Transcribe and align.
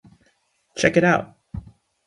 Check 0.75 0.97
It 0.97 1.03
Out! 1.03 1.37